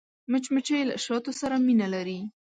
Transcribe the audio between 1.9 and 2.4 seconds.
لري